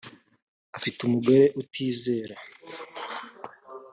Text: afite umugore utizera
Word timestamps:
afite 0.77 0.99
umugore 1.03 1.41
utizera 1.61 2.35